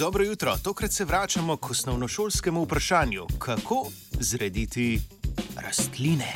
Dobro 0.00 0.24
jutro, 0.24 0.56
tokrat 0.62 0.92
se 0.92 1.04
vračamo 1.04 1.56
k 1.56 1.70
osnovnošolskemu 1.70 2.64
vprašanju, 2.64 3.26
kako 3.38 3.86
zrediti 4.20 5.00
rastline. 5.56 6.32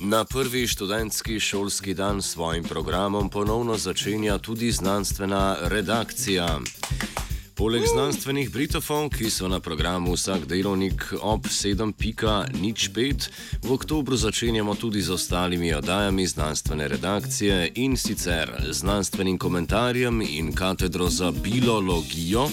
Na 0.00 0.24
prvi 0.24 0.66
študentski 0.66 1.40
šolski 1.40 1.94
dan 1.94 2.22
s 2.22 2.30
svojim 2.30 2.64
programom 2.64 3.30
ponovno 3.30 3.76
začenja 3.76 4.38
tudi 4.38 4.72
znanstvena 4.72 5.56
redakcija. 5.60 6.60
Poleg 7.54 7.82
znanstvenih 7.86 8.50
britofon, 8.50 9.10
ki 9.10 9.30
so 9.30 9.48
na 9.48 9.60
programu 9.60 10.12
vsak 10.12 10.46
delovnik 10.48 11.04
ob 11.20 11.46
7.05, 11.46 13.28
v 13.62 13.72
oktobru 13.72 14.16
začenjamo 14.16 14.74
tudi 14.74 15.02
z 15.02 15.12
ostalimi 15.12 15.74
oddajami 15.74 16.26
znanstvene 16.26 16.88
redakcije 16.88 17.72
in 17.74 17.96
sicer 17.96 18.52
znanstvenim 18.70 19.38
komentarjem 19.38 20.22
in 20.22 20.52
katedro 20.52 21.08
za 21.08 21.30
biologijo, 21.30 22.48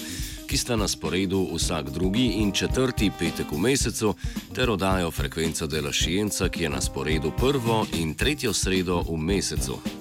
ki 0.46 0.56
sta 0.56 0.76
na 0.76 0.88
sporedu 0.88 1.48
vsak 1.54 1.90
drugi 1.90 2.26
in 2.26 2.52
četrti 2.52 3.10
petek 3.18 3.52
v 3.52 3.58
mesecu, 3.58 4.14
ter 4.54 4.70
oddajo 4.70 5.10
frekvenco 5.10 5.66
dela 5.66 5.92
Šijenca, 5.92 6.48
ki 6.48 6.62
je 6.62 6.70
na 6.70 6.80
sporedu 6.80 7.32
prvo 7.38 7.86
in 7.92 8.14
tretjo 8.14 8.52
sredo 8.52 9.00
v 9.08 9.16
mesecu. 9.16 9.99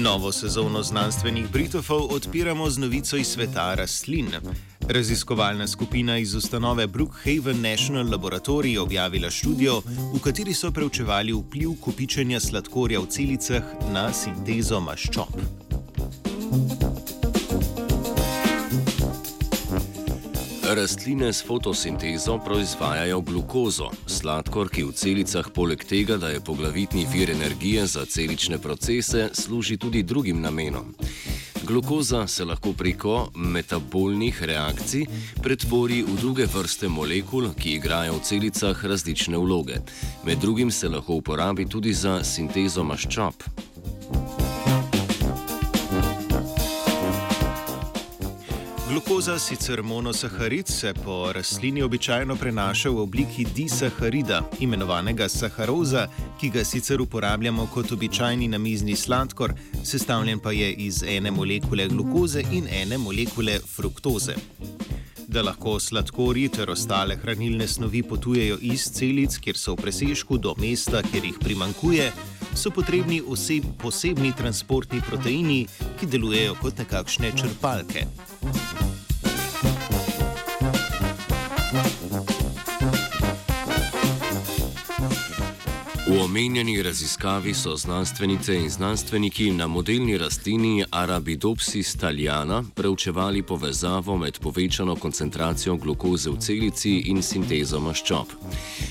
Novo 0.00 0.32
sezono 0.32 0.82
znanstvenih 0.82 1.50
Britofov 1.52 2.14
odpiramo 2.14 2.70
z 2.70 2.78
novico 2.78 3.16
iz 3.16 3.26
sveta 3.26 3.74
rastlin. 3.74 4.28
Raziskovalna 4.88 5.68
skupina 5.68 6.18
iz 6.18 6.34
ustanove 6.34 6.86
Brookhaven 6.86 7.60
National 7.60 8.06
Laboratory 8.06 8.78
objavila 8.78 9.30
študijo, 9.30 9.82
v 10.14 10.20
kateri 10.24 10.54
so 10.54 10.70
preučevali 10.70 11.32
vpliv 11.32 11.70
kopičenja 11.80 12.40
sladkorja 12.40 13.00
v 13.00 13.06
celicah 13.06 13.62
na 13.92 14.12
sintezo 14.12 14.80
maščob. 14.80 15.36
Rastline 20.74 21.32
s 21.32 21.44
fotosintezo 21.46 22.38
proizvajajo 22.38 23.20
glukozo, 23.20 23.88
sladkor, 24.06 24.68
ki 24.70 24.84
v 24.86 24.92
celicah 24.94 25.48
poleg 25.50 25.82
tega, 25.82 26.14
da 26.16 26.28
je 26.30 26.38
poglavitni 26.40 27.06
vir 27.10 27.30
energije 27.30 27.86
za 27.86 28.04
celične 28.06 28.58
procese, 28.58 29.30
služi 29.34 29.76
tudi 29.76 30.02
drugim 30.02 30.40
namenom. 30.40 30.94
Glukoza 31.66 32.26
se 32.26 32.44
lahko 32.44 32.72
preko 32.72 33.30
metabolnih 33.34 34.42
reakcij 34.42 35.06
pretvori 35.42 36.02
v 36.02 36.14
druge 36.20 36.46
vrste 36.46 36.88
molekul, 36.88 37.50
ki 37.58 37.74
igrajo 37.74 38.14
v 38.20 38.22
celicah 38.22 38.84
različne 38.84 39.38
vloge. 39.38 39.82
Med 40.24 40.38
drugim 40.38 40.70
se 40.70 40.88
lahko 40.88 41.18
uporabi 41.18 41.66
tudi 41.66 41.92
za 41.92 42.22
sintezo 42.24 42.84
maščob. 42.84 43.34
Glukoza, 48.90 49.38
sicer 49.38 49.82
monosaharid, 49.82 50.68
se 50.68 50.94
po 51.04 51.32
rastlini 51.32 51.82
običajno 51.82 52.36
prenaša 52.36 52.90
v 52.90 52.98
obliki 52.98 53.44
disaharida, 53.54 54.40
imenovanega 54.60 55.28
saharoza, 55.28 56.08
ki 56.40 56.50
ga 56.50 56.64
sicer 56.64 57.00
uporabljamo 57.00 57.68
kot 57.74 57.92
običajni 57.92 58.48
namizni 58.48 58.96
sladkor, 58.96 59.54
sestavljen 59.84 60.38
pa 60.38 60.52
je 60.52 60.72
iz 60.72 61.02
ene 61.06 61.30
molekule 61.30 61.86
glukoze 61.88 62.42
in 62.52 62.66
ene 62.66 62.98
molekule 62.98 63.60
fruktoze. 63.76 64.34
Da 65.28 65.42
lahko 65.42 65.78
sladkorji 65.80 66.48
ter 66.48 66.70
ostale 66.70 67.16
hranilne 67.16 67.68
snovi 67.68 68.02
potujejo 68.02 68.58
iz 68.60 68.90
celic, 68.90 69.38
kjer 69.38 69.56
so 69.56 69.78
v 69.78 69.84
presežku, 69.86 70.38
do 70.38 70.54
mesta, 70.58 71.02
kjer 71.12 71.30
jih 71.30 71.38
primankuje, 71.38 72.10
so 72.54 72.70
potrebni 72.70 73.20
oseb, 73.22 73.64
posebni 73.82 74.32
transportni 74.36 75.00
proteini, 75.08 75.66
ki 76.00 76.06
delujejo 76.06 76.56
kot 76.62 76.78
nekakšne 76.84 77.32
črpalke. 77.36 78.06
V 86.20 86.24
omenjeni 86.24 86.82
raziskavi 86.82 87.54
so 87.54 87.76
znanstvenice 87.76 88.54
in 88.54 88.70
znanstveniki 88.70 89.50
na 89.50 89.66
modelni 89.66 90.18
rastlini 90.18 90.84
Arabidopsis 90.90 91.94
taljana 91.96 92.64
preučevali 92.74 93.42
povezavo 93.42 94.16
med 94.16 94.38
povečano 94.38 94.96
koncentracijo 94.96 95.76
glukoze 95.76 96.30
v 96.30 96.36
celici 96.38 96.90
in 96.90 97.22
sintezo 97.22 97.80
maščob. 97.80 98.26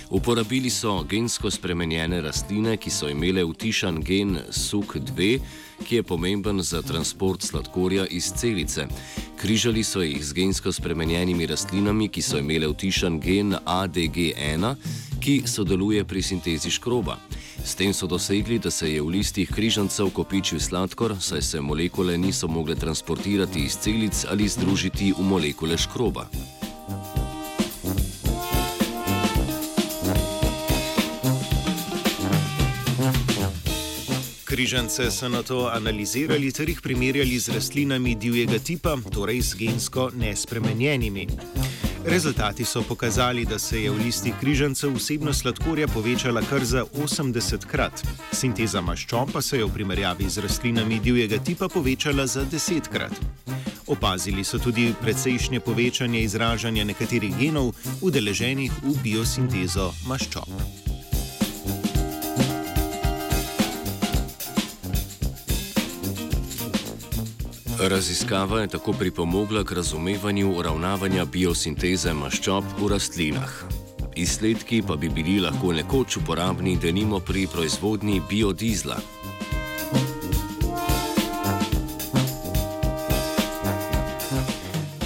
Uporabili 0.09 0.69
so 0.69 1.03
gensko 1.03 1.51
spremenjene 1.51 2.21
rastline, 2.21 2.77
ki 2.77 2.89
so 2.89 3.09
imele 3.09 3.43
vtišan 3.45 4.01
gen 4.01 4.39
SUK2, 4.49 5.39
ki 5.85 5.95
je 5.95 6.03
pomemben 6.03 6.61
za 6.61 6.81
transport 6.81 7.45
sladkorja 7.45 8.07
iz 8.07 8.31
celice. 8.33 8.87
Križali 9.37 9.83
so 9.83 10.01
jih 10.01 10.25
z 10.25 10.33
gensko 10.33 10.71
spremenjenimi 10.71 11.45
rastlinami, 11.45 12.09
ki 12.09 12.21
so 12.21 12.41
imele 12.41 12.67
vtišan 12.73 13.19
gen 13.21 13.53
ADG1 13.65 14.75
ki 15.29 15.45
sodeluje 15.45 16.01
pri 16.09 16.25
sintezi 16.25 16.73
škroba. 16.73 17.21
S 17.61 17.77
tem 17.77 17.93
so 17.93 18.07
dosegli, 18.09 18.57
da 18.57 18.71
se 18.73 18.89
je 18.89 19.01
v 19.01 19.13
listih 19.13 19.45
križancev 19.45 20.09
kopičil 20.09 20.57
sladkor, 20.57 21.13
saj 21.21 21.41
se 21.41 21.61
molekule 21.61 22.17
niso 22.17 22.47
mogle 22.47 22.73
transportirati 22.75 23.61
iz 23.61 23.77
celic 23.77 24.25
ali 24.25 24.49
združiti 24.49 25.13
v 25.13 25.21
molekule 25.21 25.77
škroba. 25.77 26.25
Križance 34.49 35.11
so 35.11 35.29
na 35.29 35.45
to 35.45 35.69
analizirali 35.69 36.49
ter 36.51 36.69
jih 36.73 36.81
primerjali 36.81 37.37
z 37.39 37.53
rastlinami 37.53 38.15
divjega 38.15 38.57
tipa, 38.57 38.97
torej 39.13 39.41
z 39.41 39.61
gensko 39.61 40.09
nespremenjenimi. 40.17 41.27
Rezultati 42.05 42.65
so 42.65 42.81
pokazali, 42.81 43.45
da 43.45 43.59
se 43.59 43.83
je 43.83 43.91
v 43.91 43.97
listih 43.97 44.33
križancev 44.39 44.93
vsebnost 44.95 45.41
sladkorja 45.41 45.87
povečala 45.87 46.41
kar 46.49 46.65
za 46.65 46.83
80 46.83 47.65
krat. 47.65 48.03
Sinteza 48.31 48.81
maščob 48.81 49.31
pa 49.33 49.41
se 49.41 49.57
je 49.57 49.65
v 49.65 49.73
primerjavi 49.73 50.29
z 50.29 50.37
rastlinami 50.37 50.99
divjega 50.99 51.37
tipa 51.37 51.67
povečala 51.67 52.27
za 52.27 52.45
10 52.45 52.87
krat. 52.91 53.11
Opazili 53.87 54.43
so 54.43 54.59
tudi 54.59 54.93
precejšnje 55.01 55.59
povečanje 55.59 56.21
izražanja 56.21 56.83
nekaterih 56.83 57.35
genov, 57.37 57.73
udeleženih 58.01 58.71
v 58.83 58.95
biosintezo 59.03 59.91
maščob. 60.07 60.88
Raziskava 67.81 68.61
je 68.61 68.67
tako 68.67 68.93
pripomogla 68.93 69.63
k 69.63 69.71
razumevanju 69.71 70.51
uravnavanja 70.57 71.25
biosinteze 71.25 72.13
maščob 72.13 72.63
v 72.79 72.87
rastlinah. 72.91 73.63
Izsledki 74.15 74.81
pa 74.87 74.95
bi 74.95 75.09
bili 75.09 75.39
lahko 75.39 75.73
nekoč 75.73 76.17
uporabni 76.17 76.77
denimo 76.77 77.19
pri 77.19 77.47
proizvodnji 77.47 78.21
biodizla. 78.29 78.97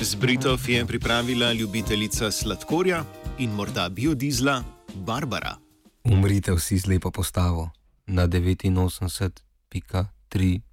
Z 0.01 0.15
Britov 0.15 0.59
je 0.67 0.85
pripravila 0.85 1.53
ljubiteljica 1.53 2.31
sladkorja 2.31 3.05
in 3.37 3.49
morda 3.49 3.89
biodizla 3.89 4.63
Barbara. 4.95 5.55
Umrite 6.03 6.53
vsi 6.53 6.77
z 6.77 6.87
lepo 6.87 7.11
postavo 7.11 7.69
na 8.07 8.27
89,3. 8.27 10.72